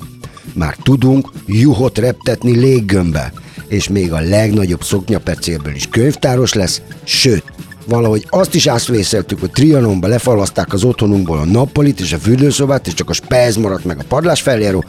már 0.55 0.77
tudunk 0.83 1.31
juhot 1.47 1.99
reptetni 1.99 2.57
léggömbbe, 2.57 3.33
és 3.71 3.89
még 3.89 4.13
a 4.13 4.21
legnagyobb 4.21 4.83
szoknyapercélből 4.83 5.75
is 5.75 5.87
könyvtáros 5.87 6.53
lesz, 6.53 6.83
sőt, 7.05 7.45
valahogy 7.87 8.27
azt 8.29 8.55
is 8.55 8.67
átvészeltük, 8.67 9.41
hogy 9.41 9.51
Trianonba 9.51 10.07
lefalaszták 10.07 10.73
az 10.73 10.85
otthonunkból 10.85 11.39
a 11.39 11.45
nappalit 11.45 12.01
és 12.01 12.13
a 12.13 12.19
fürdőszobát, 12.19 12.87
és 12.87 12.95
csak 12.95 13.11
a 13.11 13.13
spez 13.13 13.57
maradt 13.57 13.85
meg 13.85 13.99
a 13.99 14.05
padlás 14.09 14.41
feljáró, 14.41 14.85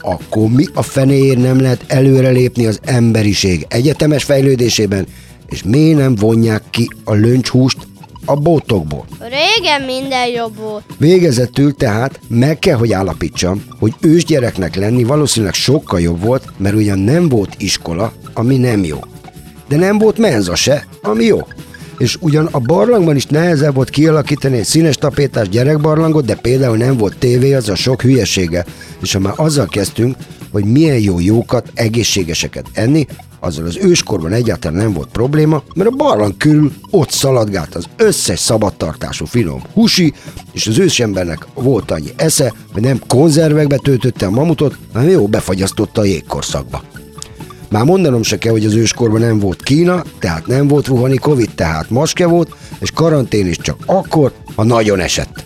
akkor 0.00 0.48
mi 0.48 0.66
a 0.74 0.82
fenéért 0.82 1.38
nem 1.38 1.60
lehet 1.60 1.84
előrelépni 1.86 2.66
az 2.66 2.78
emberiség 2.82 3.66
egyetemes 3.68 4.24
fejlődésében, 4.24 5.06
és 5.46 5.62
miért 5.62 5.98
nem 5.98 6.14
vonják 6.14 6.62
ki 6.70 6.88
a 7.04 7.14
löncshúst 7.14 7.78
a 8.24 8.34
bótokból? 8.36 9.04
Régen 9.18 9.82
minden 9.82 10.28
jobb 10.28 10.56
volt. 10.56 10.84
Végezetül 10.98 11.74
tehát 11.74 12.20
meg 12.28 12.58
kell, 12.58 12.76
hogy 12.76 12.92
állapítsam, 12.92 13.64
hogy 13.78 13.94
ősgyereknek 14.00 14.74
lenni 14.74 15.04
valószínűleg 15.04 15.54
sokkal 15.54 16.00
jobb 16.00 16.22
volt, 16.22 16.44
mert 16.56 16.74
ugyan 16.74 16.98
nem 16.98 17.28
volt 17.28 17.54
iskola, 17.58 18.12
ami 18.32 18.56
nem 18.56 18.84
jó. 18.84 18.98
De 19.68 19.76
nem 19.76 19.98
volt 19.98 20.18
menza 20.18 20.54
se, 20.54 20.86
ami 21.02 21.24
jó. 21.24 21.38
És 21.98 22.16
ugyan 22.20 22.48
a 22.50 22.58
barlangban 22.58 23.16
is 23.16 23.26
nehezebb 23.26 23.74
volt 23.74 23.90
kialakítani 23.90 24.58
egy 24.58 24.64
színes 24.64 24.96
tapétás 24.96 25.48
gyerekbarlangot, 25.48 26.24
de 26.24 26.34
például 26.34 26.76
nem 26.76 26.96
volt 26.96 27.16
tévé, 27.18 27.54
az 27.54 27.68
a 27.68 27.74
sok 27.74 28.02
hülyesége. 28.02 28.64
És 29.02 29.12
ha 29.12 29.18
már 29.18 29.32
azzal 29.36 29.66
kezdtünk, 29.66 30.16
hogy 30.52 30.64
milyen 30.64 30.98
jó 30.98 31.20
jókat, 31.20 31.70
egészségeseket 31.74 32.66
enni, 32.72 33.06
azzal 33.44 33.66
az 33.66 33.76
őskorban 33.76 34.32
egyáltalán 34.32 34.76
nem 34.82 34.92
volt 34.92 35.08
probléma, 35.08 35.62
mert 35.74 35.90
a 35.90 35.96
barlang 35.96 36.36
körül 36.36 36.72
ott 36.90 37.10
szaladgált 37.10 37.74
az 37.74 37.84
összes 37.96 38.38
szabadtartású 38.38 39.24
finom 39.24 39.62
húsi, 39.72 40.12
és 40.52 40.66
az 40.66 40.78
ősembernek 40.78 41.46
volt 41.54 41.90
annyi 41.90 42.10
esze, 42.16 42.52
hogy 42.72 42.82
nem 42.82 43.00
konzervekbe 43.06 43.76
töltötte 43.76 44.26
a 44.26 44.30
mamutot, 44.30 44.78
hanem 44.92 45.08
jó 45.08 45.26
befagyasztotta 45.26 46.00
a 46.00 46.04
jégkorszakba. 46.04 46.82
Már 47.68 47.84
mondanom 47.84 48.22
se 48.22 48.38
kell, 48.38 48.52
hogy 48.52 48.64
az 48.64 48.74
őskorban 48.74 49.20
nem 49.20 49.38
volt 49.38 49.62
Kína, 49.62 50.02
tehát 50.18 50.46
nem 50.46 50.68
volt 50.68 50.88
Wuhani 50.88 51.16
Covid, 51.16 51.50
tehát 51.54 51.90
maske 51.90 52.26
volt, 52.26 52.54
és 52.78 52.90
karantén 52.90 53.46
is 53.46 53.56
csak 53.56 53.76
akkor, 53.86 54.32
ha 54.54 54.64
nagyon 54.64 55.00
esett. 55.00 55.44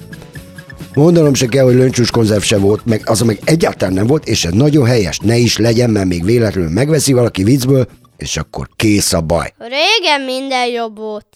Mondanom 0.95 1.35
se 1.35 1.47
kell, 1.47 1.65
hogy 1.65 1.75
löncsús 1.75 2.11
konzerv 2.11 2.43
se 2.43 2.59
volt, 2.59 2.85
meg 2.85 3.03
az 3.05 3.21
meg 3.21 3.39
egyáltalán 3.45 3.95
nem 3.95 4.07
volt, 4.07 4.27
és 4.27 4.45
ez 4.45 4.53
nagyon 4.53 4.87
helyes, 4.87 5.19
ne 5.19 5.37
is 5.37 5.57
legyen, 5.57 5.91
mert 5.91 6.07
még 6.07 6.25
véletlenül 6.25 6.71
megveszi 6.71 7.13
valaki 7.13 7.43
viccből, 7.43 7.89
és 8.17 8.37
akkor 8.37 8.69
kész 8.77 9.13
a 9.13 9.21
baj. 9.21 9.53
Régen 9.59 10.21
minden 10.21 10.67
jobb 10.67 10.97
volt. 10.99 11.27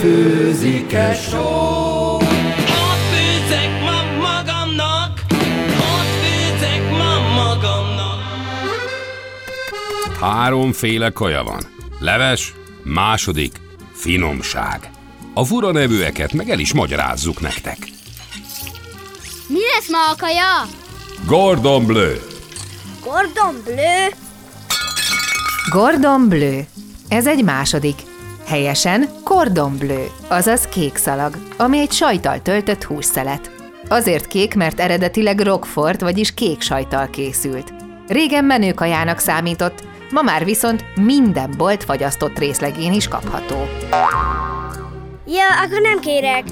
Főzik-e 0.00 1.14
só? 1.14 1.38
Ott 2.14 3.02
főzek 3.12 3.80
ma 3.80 4.02
magamnak, 4.18 5.20
ott 5.70 6.12
főzek 6.22 6.90
ma 6.90 7.34
magamnak. 7.34 8.18
Háromféle 10.20 11.10
kaja 11.10 11.42
van. 11.42 11.60
Leves, 12.00 12.54
második, 12.82 13.52
finomság. 13.92 14.90
A 15.34 15.44
fura 15.44 15.72
nevűeket 15.72 16.32
meg 16.32 16.50
el 16.50 16.58
is 16.58 16.72
magyarázzuk 16.72 17.40
nektek. 17.40 17.78
Mi 19.46 19.58
lesz 19.74 19.90
ma 19.90 20.10
a 20.10 20.16
kaja? 20.18 20.68
Gordon 21.26 21.86
Bleu. 21.86 22.14
Gordon 23.02 23.62
Bleu? 23.64 24.08
Gordon 25.70 26.28
Bleu. 26.28 26.60
Ez 27.08 27.26
egy 27.26 27.44
második. 27.44 27.94
Helyesen 28.46 29.08
cordon 29.24 29.76
bleu, 29.76 30.06
azaz 30.28 30.64
kék 30.64 30.96
szalag, 30.96 31.36
ami 31.56 31.78
egy 31.78 31.92
sajtal 31.92 32.42
töltött 32.42 32.84
hússzelet. 32.84 33.50
Azért 33.88 34.26
kék, 34.26 34.54
mert 34.54 34.80
eredetileg 34.80 35.40
rockfort, 35.40 36.00
vagyis 36.00 36.34
kék 36.34 36.60
sajtal 36.60 37.10
készült. 37.10 37.72
Régen 38.08 38.44
menőkajának 38.44 39.18
számított, 39.18 39.84
ma 40.10 40.22
már 40.22 40.44
viszont 40.44 40.84
minden 40.94 41.54
bolt 41.56 41.84
fagyasztott 41.84 42.38
részlegén 42.38 42.92
is 42.92 43.08
kapható. 43.08 43.68
Ja, 45.32 45.62
akkor 45.64 45.80
nem 45.80 46.00
kérek. 46.00 46.44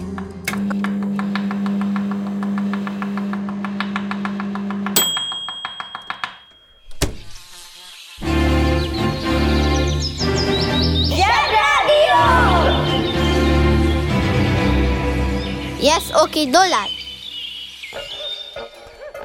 Yes, 15.81 16.11
oké, 16.13 16.41
okay, 16.41 16.51
dollár. 16.51 16.89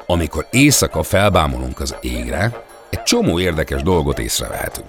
Amikor 0.06 0.46
éjszaka 0.50 1.02
felbámolunk 1.02 1.80
az 1.80 1.96
égre, 2.00 2.64
egy 2.90 3.02
csomó 3.02 3.40
érdekes 3.40 3.82
dolgot 3.82 4.18
észrevehetünk. 4.18 4.88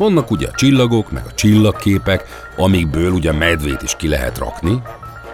Vannak 0.00 0.30
ugye 0.30 0.46
a 0.46 0.54
csillagok, 0.54 1.10
meg 1.10 1.22
a 1.26 1.34
csillagképek, 1.34 2.24
amikből 2.56 3.10
ugye 3.10 3.32
medvét 3.32 3.82
is 3.82 3.96
ki 3.96 4.08
lehet 4.08 4.38
rakni. 4.38 4.82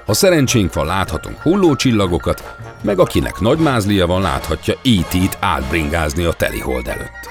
Ha 0.06 0.14
szerencsénk 0.14 0.74
van, 0.74 0.86
láthatunk 0.86 1.40
hullócsillagokat, 1.40 2.56
meg 2.82 2.98
akinek 2.98 3.40
nagy 3.40 3.58
mázlia 3.58 4.06
van, 4.06 4.22
láthatja 4.22 4.74
E.T.-t 4.74 5.36
átbringázni 5.40 6.24
a 6.24 6.32
telihold 6.32 6.88
előtt. 6.88 7.28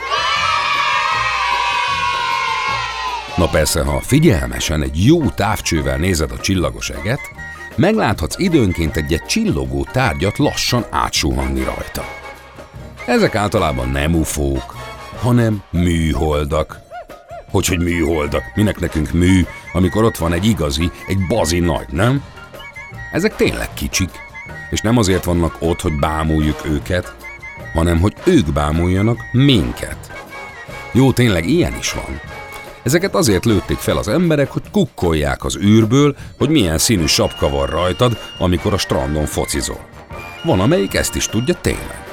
Na 3.36 3.48
persze, 3.48 3.84
ha 3.84 4.00
figyelmesen 4.00 4.82
egy 4.84 5.06
jó 5.06 5.30
távcsővel 5.30 5.98
nézed 5.98 6.32
a 6.32 6.40
csillagos 6.40 6.90
eget, 6.90 7.22
megláthatsz 7.76 8.38
időnként 8.38 8.98
egy-egy 8.98 9.26
csillogó 9.26 9.88
tárgyat 9.92 10.38
lassan 10.38 10.86
átsuhanni 10.90 11.64
rajta. 11.64 12.04
Ezek 13.06 13.36
általában 13.36 13.90
nem 13.90 14.16
ufók, 14.16 14.76
hanem 15.22 15.64
műholdak. 15.70 16.84
Hogy, 17.56 17.68
hogy 17.68 17.80
műholdak? 17.80 18.44
Minek 18.56 18.80
nekünk 18.80 19.12
mű, 19.12 19.46
amikor 19.74 20.04
ott 20.04 20.18
van 20.18 20.34
egy 20.34 20.46
igazi, 20.46 20.92
egy 21.08 21.28
bazi 21.28 21.60
nagy, 21.60 21.86
nem? 21.92 22.24
Ezek 23.12 23.36
tényleg 23.36 23.74
kicsik, 23.74 24.10
és 24.70 24.82
nem 24.82 24.98
azért 24.98 25.24
vannak 25.24 25.56
ott, 25.60 25.82
hogy 25.82 26.00
bámuljuk 26.00 26.66
őket, 26.66 27.16
hanem 27.74 28.00
hogy 28.00 28.14
ők 28.26 28.54
bámuljanak 28.54 29.20
minket. 29.32 30.12
Jó, 30.92 31.12
tényleg 31.12 31.50
ilyen 31.50 31.78
is 31.78 31.94
van. 31.94 32.20
Ezeket 32.84 33.16
azért 33.16 33.46
lőtték 33.46 33.78
fel 33.78 33.98
az 33.98 34.08
emberek, 34.08 34.52
hogy 34.52 34.64
kukkolják 34.72 35.44
az 35.44 35.58
űrből, 35.58 36.16
hogy 36.38 36.50
milyen 36.50 36.78
színű 36.78 37.06
sapka 37.06 37.50
van 37.50 37.66
rajtad, 37.66 38.18
amikor 38.38 38.74
a 38.74 38.78
strandon 38.78 39.26
focizol. 39.26 39.86
Van, 40.44 40.60
amelyik 40.60 40.94
ezt 40.94 41.16
is 41.16 41.26
tudja 41.26 41.56
tényleg. 41.62 42.04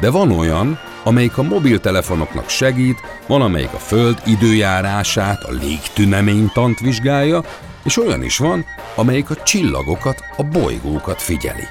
De 0.00 0.10
van 0.10 0.32
olyan, 0.32 0.78
amelyik 1.04 1.38
a 1.38 1.42
mobiltelefonoknak 1.42 2.48
segít, 2.48 2.98
van, 3.26 3.42
amelyik 3.42 3.72
a 3.72 3.78
Föld 3.78 4.22
időjárását, 4.26 5.42
a 5.44 5.52
légtüneménytant 5.52 6.78
vizsgálja, 6.78 7.42
és 7.84 7.98
olyan 7.98 8.22
is 8.22 8.38
van, 8.38 8.64
amelyik 8.94 9.30
a 9.30 9.42
csillagokat, 9.42 10.24
a 10.36 10.42
bolygókat 10.42 11.22
figyeli. 11.22 11.66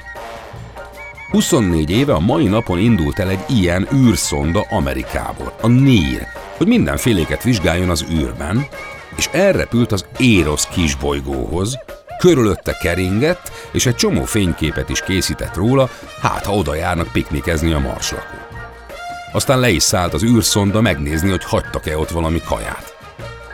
24 1.31 1.89
éve 1.89 2.13
a 2.13 2.19
mai 2.19 2.47
napon 2.47 2.79
indult 2.79 3.19
el 3.19 3.29
egy 3.29 3.43
ilyen 3.47 3.87
űrszonda 3.93 4.65
Amerikából, 4.69 5.53
a 5.61 5.67
NIR, 5.67 6.27
hogy 6.57 6.67
mindenféléket 6.67 7.43
vizsgáljon 7.43 7.89
az 7.89 8.05
űrben, 8.11 8.67
és 9.15 9.29
elrepült 9.31 9.91
az 9.91 10.05
Érosz 10.17 10.67
kisbolygóhoz, 10.67 11.79
körülötte 12.19 12.77
keringett, 12.81 13.51
és 13.71 13.85
egy 13.85 13.95
csomó 13.95 14.23
fényképet 14.23 14.89
is 14.89 15.01
készített 15.01 15.55
róla, 15.55 15.89
hát 16.21 16.45
ha 16.45 16.53
oda 16.53 16.75
járnak 16.75 17.11
piknikezni 17.11 17.71
a 17.73 17.79
marslakók. 17.79 18.46
Aztán 19.37 19.59
le 19.59 19.69
is 19.69 19.83
szállt 19.83 20.13
az 20.13 20.23
űrszonda 20.23 20.81
megnézni, 20.81 21.29
hogy 21.29 21.43
hagytak-e 21.43 21.97
ott 21.97 22.09
valami 22.09 22.41
kaját. 22.45 22.95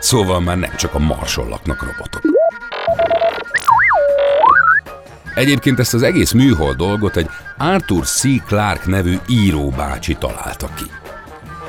Szóval 0.00 0.40
már 0.40 0.58
nem 0.58 0.76
csak 0.76 0.94
a 0.94 0.98
marson 0.98 1.48
laknak 1.48 1.82
robotok. 1.82 2.22
Egyébként 5.34 5.78
ezt 5.78 5.94
az 5.94 6.02
egész 6.02 6.32
műhold 6.32 6.76
dolgot 6.76 7.16
egy 7.16 7.28
Arthur 7.58 8.06
C. 8.06 8.22
Clarke 8.46 8.90
nevű 8.90 9.18
íróbácsi 9.28 10.14
találta 10.14 10.68
ki. 10.76 10.84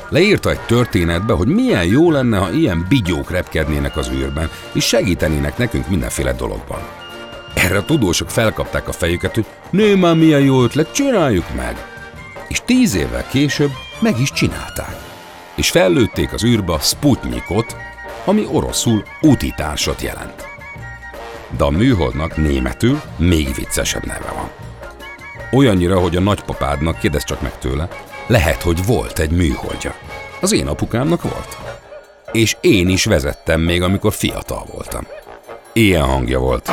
Leírta 0.08 0.50
egy 0.50 0.60
történetbe, 0.60 1.32
hogy 1.32 1.48
milyen 1.48 1.84
jó 1.84 2.10
lenne, 2.10 2.38
ha 2.38 2.50
ilyen 2.50 2.86
bigyók 2.88 3.30
repkednének 3.30 3.96
az 3.96 4.10
űrben, 4.10 4.50
és 4.72 4.84
segítenének 4.84 5.58
nekünk 5.58 5.88
mindenféle 5.88 6.32
dologban. 6.32 6.80
Erre 7.54 7.78
a 7.78 7.84
tudósok 7.84 8.30
felkapták 8.30 8.88
a 8.88 8.92
fejüket, 8.92 9.34
hogy 9.34 9.46
nő 9.70 9.96
már 9.96 10.14
milyen 10.14 10.40
jó 10.40 10.62
ötlet, 10.62 10.92
csináljuk 10.92 11.54
meg! 11.56 11.76
És 12.48 12.62
tíz 12.64 12.94
évvel 12.94 13.26
később 13.28 13.70
meg 14.00 14.20
is 14.20 14.32
csinálták. 14.32 14.96
És 15.54 15.70
fellőtték 15.70 16.32
az 16.32 16.44
űrbe 16.44 16.78
Sputnikot, 16.80 17.76
ami 18.24 18.46
oroszul 18.52 19.04
útitársat 19.20 20.00
jelent. 20.00 20.46
De 21.56 21.64
a 21.64 21.70
műholdnak 21.70 22.36
németül 22.36 23.00
még 23.16 23.54
viccesebb 23.54 24.06
neve 24.06 24.32
van. 24.34 24.50
Olyannyira, 25.52 25.98
hogy 25.98 26.16
a 26.16 26.20
nagypapádnak, 26.20 26.98
kérdez 26.98 27.24
csak 27.24 27.40
meg 27.42 27.58
tőle, 27.58 27.88
lehet, 28.26 28.62
hogy 28.62 28.86
volt 28.86 29.18
egy 29.18 29.30
műholdja. 29.30 29.94
Az 30.40 30.52
én 30.52 30.66
apukámnak 30.66 31.22
volt. 31.22 31.56
És 32.32 32.56
én 32.60 32.88
is 32.88 33.04
vezettem 33.04 33.60
még, 33.60 33.82
amikor 33.82 34.12
fiatal 34.12 34.66
voltam. 34.72 35.06
Ilyen 35.72 36.02
hangja 36.02 36.38
volt. 36.38 36.70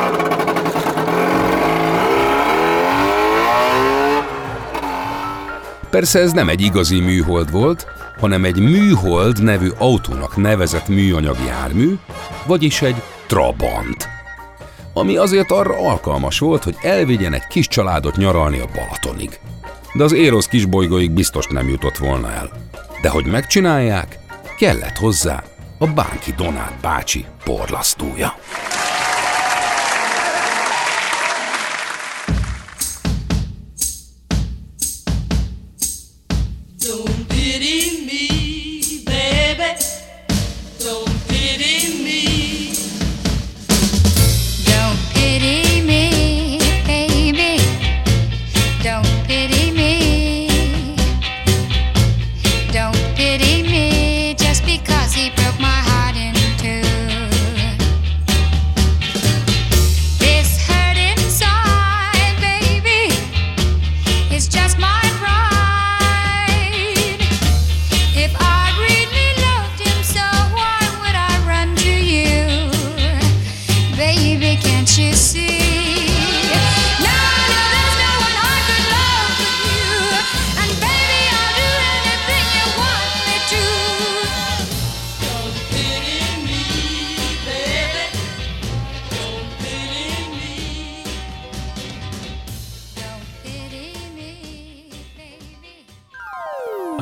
Persze 5.94 6.20
ez 6.20 6.32
nem 6.32 6.48
egy 6.48 6.60
igazi 6.60 7.00
műhold 7.00 7.50
volt, 7.50 7.86
hanem 8.20 8.44
egy 8.44 8.58
műhold 8.58 9.42
nevű 9.42 9.68
autónak 9.78 10.36
nevezett 10.36 10.88
műanyag 10.88 11.36
jármű, 11.46 11.94
vagyis 12.46 12.82
egy 12.82 13.02
Trabant. 13.26 14.08
Ami 14.94 15.16
azért 15.16 15.50
arra 15.50 15.76
alkalmas 15.78 16.38
volt, 16.38 16.64
hogy 16.64 16.76
elvigyen 16.82 17.32
egy 17.32 17.46
kis 17.46 17.68
családot 17.68 18.16
nyaralni 18.16 18.58
a 18.58 18.68
Balatonig. 18.74 19.40
De 19.92 20.04
az 20.04 20.12
Érosz 20.12 20.46
kisbolygóig 20.46 21.10
biztos 21.10 21.46
nem 21.46 21.68
jutott 21.68 21.96
volna 21.96 22.30
el. 22.30 22.50
De 23.02 23.08
hogy 23.08 23.26
megcsinálják, 23.26 24.18
kellett 24.58 24.96
hozzá 24.96 25.42
a 25.78 25.86
Bánki 25.86 26.34
Donát 26.36 26.74
bácsi 26.80 27.24
porlasztója. 27.44 28.34
Az 74.94 75.00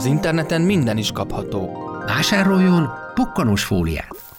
interneten 0.04 0.60
minden 0.62 0.96
is 0.96 1.12
kapható. 1.12 1.90
Vásároljon 2.06 2.90
pukkanós 3.14 3.64
fóliát. 3.64 4.31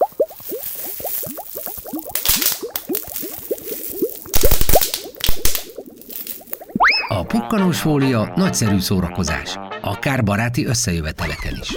A 7.54 7.56
pukkanós 7.56 7.82
fólia 7.82 8.32
nagyszerű 8.36 8.80
szórakozás, 8.80 9.58
akár 9.82 10.24
baráti 10.24 10.66
összejöveteleken 10.66 11.58
is. 11.62 11.76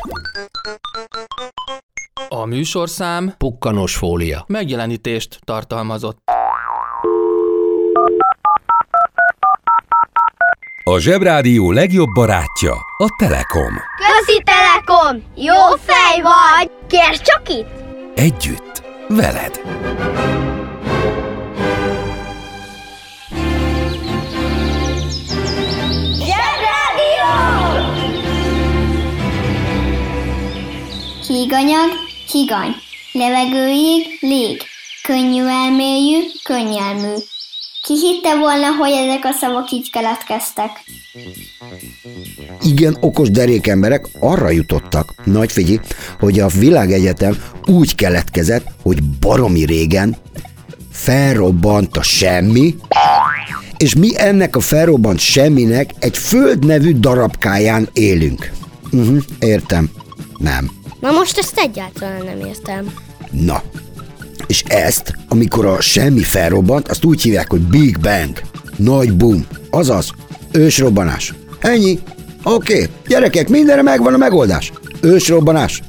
A 2.29 2.45
műsorszám 2.45 3.35
Pukkanós 3.39 3.97
fólia. 3.97 4.45
megjelenítést 4.47 5.39
tartalmazott. 5.45 6.19
A 10.85 10.99
Zsebrádió 10.99 11.71
legjobb 11.71 12.09
barátja 12.15 12.73
a 12.99 13.07
Telekom. 13.19 13.75
Közi 13.97 14.43
Telekom! 14.45 15.23
Jó 15.35 15.77
fej 15.77 16.21
vagy! 16.23 16.71
Kérd 16.87 17.21
csak 17.21 17.49
itt! 17.49 17.69
Együtt, 18.15 18.83
veled. 19.09 19.61
Híganyag, 31.47 31.91
higany. 32.33 32.75
Levegőig, 33.13 34.19
lég. 34.21 34.63
Könnyű 35.03 35.43
elmélyű, 35.43 36.19
könnyelmű. 36.45 37.15
Ki 37.83 37.95
hitte 37.95 38.37
volna, 38.39 38.67
hogy 38.79 38.91
ezek 38.91 39.25
a 39.25 39.33
szavak 39.41 39.71
így 39.71 39.91
keletkeztek? 39.91 40.71
Igen, 42.63 42.97
okos 43.01 43.31
derék 43.31 43.67
emberek 43.67 44.07
arra 44.21 44.51
jutottak, 44.51 45.15
nagy 45.25 45.53
figyelj, 45.53 45.79
hogy 46.19 46.41
a 46.41 46.49
világegyetem 46.49 47.37
úgy 47.67 47.95
keletkezett, 47.95 48.67
hogy 48.83 49.03
baromi 49.03 49.65
régen 49.65 50.17
felrobbant 50.93 51.97
a 51.97 52.03
semmi, 52.03 52.75
és 53.77 53.95
mi 53.95 54.11
ennek 54.17 54.57
a 54.57 54.61
felrobbant 54.61 55.19
semminek 55.19 55.91
egy 55.99 56.19
föld 56.19 56.67
nevű 56.67 56.93
darabkáján 56.93 57.89
élünk. 57.93 58.51
Uh-huh, 58.93 59.23
értem. 59.39 59.91
Nem. 60.39 60.76
Na 61.01 61.11
most 61.11 61.39
ezt 61.39 61.59
egyáltalán 61.59 62.25
nem 62.25 62.47
értem. 62.47 62.93
Na, 63.31 63.63
És 64.47 64.63
ezt, 64.63 65.15
amikor 65.29 65.67
a 65.67 65.81
semmi 65.81 66.23
felrobbant, 66.23 66.89
azt 66.89 67.05
úgy 67.05 67.23
hívják, 67.23 67.51
hogy 67.51 67.61
Big 67.61 68.01
Bang. 68.01 68.41
Nagy 68.77 69.17
boom. 69.17 69.47
Azaz, 69.71 70.11
ősrobbanás. 70.53 71.35
Ennyi. 71.61 71.99
Oké, 72.43 72.75
okay. 72.75 72.87
gyerekek, 73.07 73.49
mindenre 73.49 73.83
megvan 73.83 74.15
a 74.15 74.17
megoldás. 74.17 74.73
Ősrobbanás. 75.01 75.83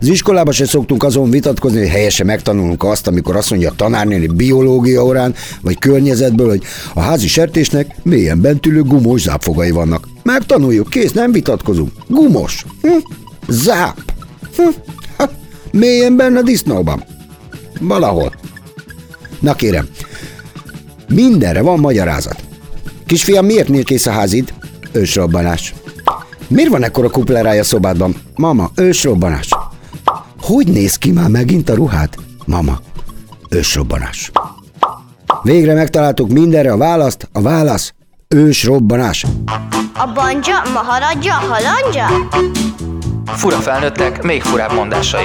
Az 0.00 0.06
iskolában 0.08 0.52
se 0.52 0.66
szoktunk 0.66 1.02
azon 1.02 1.30
vitatkozni, 1.30 1.78
hogy 1.78 1.88
helyesen 1.88 2.26
megtanulunk 2.26 2.84
azt, 2.84 3.06
amikor 3.06 3.36
azt 3.36 3.50
mondja 3.50 3.70
a 3.70 3.74
tanárnéni 3.76 4.26
biológia 4.26 5.04
órán, 5.04 5.34
vagy 5.60 5.78
környezetből, 5.78 6.48
hogy 6.48 6.62
a 6.94 7.00
házi 7.00 7.28
sertésnek 7.28 7.94
mélyen 8.02 8.40
bentülő 8.40 8.82
gumós 8.82 9.20
zápfogai 9.20 9.70
vannak. 9.70 10.08
Megtanuljuk, 10.22 10.90
kész, 10.90 11.12
nem 11.12 11.32
vitatkozunk. 11.32 11.90
Gumos. 12.08 12.64
Hm? 12.82 12.88
Záp. 13.48 14.09
Mélyen 15.72 16.16
benne 16.16 16.38
a 16.38 16.42
disznóban. 16.42 17.04
Valahol. 17.80 18.34
Na 19.40 19.54
kérem, 19.54 19.88
mindenre 21.08 21.62
van 21.62 21.78
magyarázat. 21.78 22.44
Kisfiam, 23.06 23.46
miért 23.46 23.68
nél 23.68 23.84
kész 23.84 24.06
a 24.06 24.10
házid? 24.10 24.54
Ősrobbanás. 24.92 25.74
Miért 26.48 26.70
van 26.70 26.84
ekkora 26.84 27.10
kuplerája 27.10 27.64
szobádban? 27.64 28.14
Mama, 28.36 28.70
ősrobbanás. 28.74 29.48
Hogy 30.40 30.66
néz 30.66 30.96
ki 30.96 31.10
már 31.10 31.28
megint 31.28 31.68
a 31.68 31.74
ruhát? 31.74 32.16
Mama, 32.46 32.80
ősrobbanás. 33.48 34.30
Végre 35.42 35.74
megtaláltuk 35.74 36.30
mindenre 36.30 36.72
a 36.72 36.76
választ, 36.76 37.28
a 37.32 37.40
válasz 37.40 37.94
ősrobbanás. 38.28 39.24
A 39.94 40.12
banja, 40.14 40.62
maharadja, 40.72 41.32
halandja? 41.32 42.28
Fura 43.36 43.56
felnőttek, 43.56 44.22
még 44.22 44.42
furább 44.42 44.72
mondásai. 44.72 45.24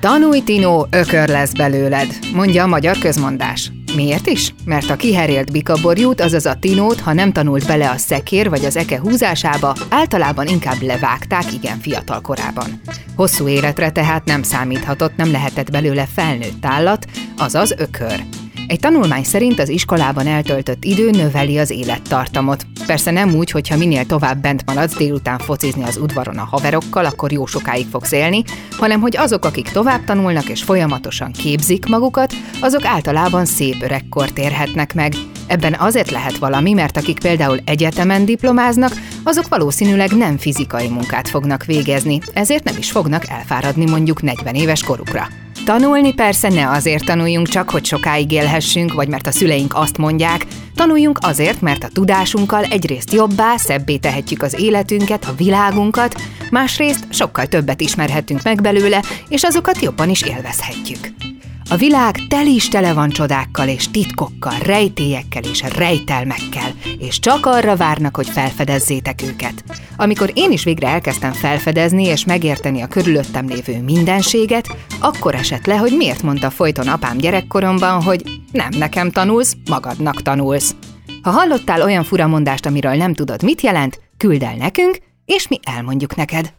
Tanulj, 0.00 0.40
Tinó, 0.40 0.86
ökör 0.90 1.28
lesz 1.28 1.52
belőled, 1.52 2.06
mondja 2.34 2.62
a 2.62 2.66
magyar 2.66 2.98
közmondás. 2.98 3.72
Miért 3.94 4.26
is? 4.26 4.54
Mert 4.64 4.90
a 4.90 4.96
kiherélt 4.96 5.52
bikaborjút, 5.52 6.20
azaz 6.20 6.46
a 6.46 6.54
tinót, 6.54 7.00
ha 7.00 7.12
nem 7.12 7.32
tanult 7.32 7.66
bele 7.66 7.90
a 7.90 7.96
szekér 7.96 8.48
vagy 8.48 8.64
az 8.64 8.76
eke 8.76 8.98
húzásába, 9.00 9.74
általában 9.88 10.46
inkább 10.46 10.82
levágták 10.82 11.52
igen 11.52 11.78
fiatal 11.78 12.20
korában. 12.20 12.80
Hosszú 13.16 13.48
életre 13.48 13.90
tehát 13.90 14.24
nem 14.24 14.42
számíthatott, 14.42 15.16
nem 15.16 15.30
lehetett 15.30 15.70
belőle 15.70 16.06
felnőtt 16.14 16.64
állat, 16.64 17.06
azaz 17.38 17.74
ökör. 17.78 18.24
Egy 18.66 18.80
tanulmány 18.80 19.24
szerint 19.24 19.58
az 19.58 19.68
iskolában 19.68 20.26
eltöltött 20.26 20.84
idő 20.84 21.10
növeli 21.10 21.58
az 21.58 21.70
élettartamot. 21.70 22.66
Persze 22.86 23.10
nem 23.10 23.34
úgy, 23.34 23.50
hogyha 23.50 23.76
minél 23.76 24.06
tovább 24.06 24.40
bent 24.40 24.62
maradsz 24.66 24.96
délután 24.96 25.38
focizni 25.38 25.82
az 25.82 25.96
udvaron 25.96 26.38
a 26.38 26.44
haverokkal, 26.44 27.04
akkor 27.04 27.32
jó 27.32 27.46
sokáig 27.46 27.86
fogsz 27.90 28.12
élni, 28.12 28.42
hanem 28.70 29.00
hogy 29.00 29.16
azok, 29.16 29.44
akik 29.44 29.68
tovább 29.68 30.04
tanulnak 30.04 30.48
és 30.48 30.62
folyamatosan 30.62 31.32
képzik 31.32 31.86
magukat, 31.86 32.34
azok 32.60 32.84
általában 32.84 33.44
szép 33.44 33.82
öregkort 33.82 34.38
érhetnek 34.38 34.94
meg. 34.94 35.14
Ebben 35.46 35.74
azért 35.78 36.10
lehet 36.10 36.36
valami, 36.36 36.72
mert 36.72 36.96
akik 36.96 37.18
például 37.18 37.58
egyetemen 37.64 38.24
diplomáznak, 38.24 38.92
azok 39.22 39.48
valószínűleg 39.48 40.10
nem 40.10 40.36
fizikai 40.36 40.88
munkát 40.88 41.28
fognak 41.28 41.64
végezni, 41.64 42.20
ezért 42.32 42.64
nem 42.64 42.74
is 42.78 42.90
fognak 42.90 43.28
elfáradni 43.28 43.90
mondjuk 43.90 44.22
40 44.22 44.54
éves 44.54 44.82
korukra. 44.82 45.45
Tanulni 45.64 46.12
persze 46.12 46.48
ne 46.48 46.70
azért 46.70 47.04
tanuljunk 47.04 47.48
csak, 47.48 47.70
hogy 47.70 47.84
sokáig 47.84 48.32
élhessünk, 48.32 48.92
vagy 48.92 49.08
mert 49.08 49.26
a 49.26 49.30
szüleink 49.30 49.74
azt 49.74 49.96
mondják, 49.96 50.46
tanuljunk 50.74 51.18
azért, 51.20 51.60
mert 51.60 51.84
a 51.84 51.88
tudásunkkal 51.88 52.64
egyrészt 52.64 53.12
jobbá, 53.12 53.56
szebbé 53.56 53.96
tehetjük 53.96 54.42
az 54.42 54.60
életünket, 54.60 55.24
a 55.24 55.34
világunkat, 55.36 56.20
másrészt 56.50 57.04
sokkal 57.10 57.46
többet 57.46 57.80
ismerhetünk 57.80 58.42
meg 58.42 58.60
belőle, 58.60 59.02
és 59.28 59.42
azokat 59.42 59.82
jobban 59.82 60.10
is 60.10 60.22
élvezhetjük. 60.22 61.35
A 61.68 61.76
világ 61.76 62.16
tel 62.28 62.46
is 62.46 62.68
tele 62.68 62.92
van 62.92 63.08
csodákkal 63.08 63.68
és 63.68 63.90
titkokkal, 63.90 64.58
rejtélyekkel 64.58 65.42
és 65.42 65.62
rejtelmekkel, 65.76 66.70
és 66.98 67.18
csak 67.18 67.46
arra 67.46 67.76
várnak, 67.76 68.16
hogy 68.16 68.28
felfedezzétek 68.28 69.22
őket. 69.22 69.64
Amikor 69.96 70.30
én 70.34 70.50
is 70.52 70.64
végre 70.64 70.88
elkezdtem 70.88 71.32
felfedezni 71.32 72.04
és 72.04 72.24
megérteni 72.24 72.80
a 72.80 72.86
körülöttem 72.86 73.46
lévő 73.46 73.82
mindenséget, 73.82 74.76
akkor 75.00 75.34
esett 75.34 75.66
le, 75.66 75.76
hogy 75.76 75.92
miért 75.96 76.22
mondta 76.22 76.50
folyton 76.50 76.88
apám 76.88 77.16
gyerekkoromban, 77.16 78.02
hogy 78.02 78.22
nem 78.52 78.70
nekem 78.78 79.10
tanulsz, 79.10 79.56
magadnak 79.70 80.22
tanulsz. 80.22 80.74
Ha 81.22 81.30
hallottál 81.30 81.82
olyan 81.82 82.04
furamondást, 82.04 82.66
amiről 82.66 82.94
nem 82.94 83.14
tudod, 83.14 83.42
mit 83.42 83.60
jelent, 83.60 84.00
küld 84.16 84.42
el 84.42 84.56
nekünk, 84.56 84.98
és 85.24 85.48
mi 85.48 85.58
elmondjuk 85.62 86.14
neked. 86.14 86.52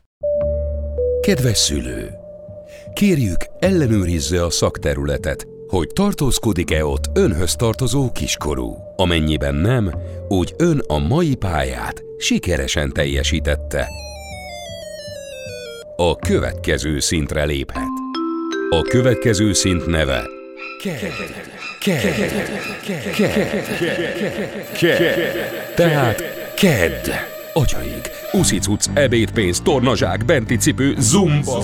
Kedves 1.21 1.57
szülő! 1.57 2.16
Kérjük, 2.97 3.45
ellenőrizze 3.59 4.43
a 4.43 4.49
szakterületet, 4.49 5.47
hogy 5.67 5.87
tartózkodik-e 5.87 6.85
ott 6.85 7.03
önhöz 7.13 7.55
tartozó 7.55 8.11
kiskorú. 8.11 8.75
Amennyiben 8.95 9.55
nem, 9.55 9.91
úgy 10.27 10.53
ön 10.57 10.81
a 10.87 10.97
mai 10.97 11.35
pályát 11.35 12.03
sikeresen 12.17 12.91
teljesítette. 12.91 13.87
A 15.95 16.15
következő 16.15 16.99
szintre 16.99 17.43
léphet. 17.43 17.87
A 18.69 18.81
következő 18.81 19.53
szint 19.53 19.85
neve 19.85 20.23
Ked. 20.83 20.99
Ked. 21.79 22.01
Ked. 23.15 23.37
Ked. 24.77 25.15
Tehát 25.75 26.23
kedd. 26.55 27.09
Agyaig. 27.53 28.01
Uszicuc, 28.31 28.85
ebédpénz, 28.93 29.61
tornazsák, 29.61 30.25
benti 30.25 30.57
cipő, 30.57 30.95
zumba. 30.99 31.63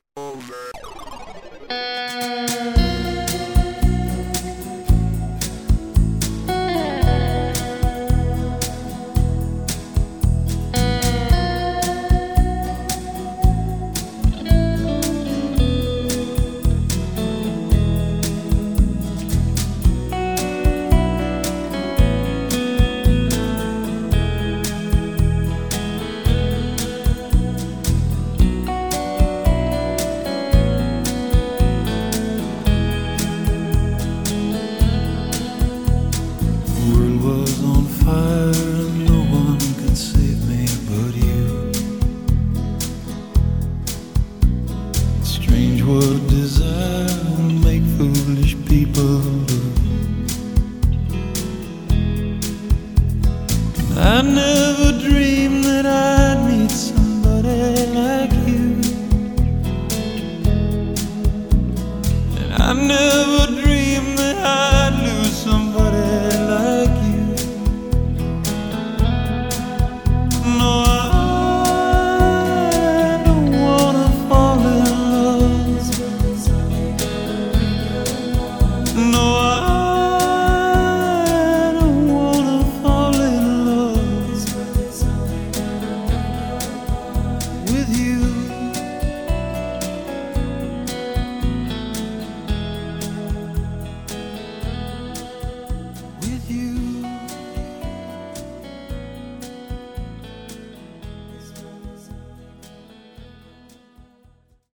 people. 48.71 49.50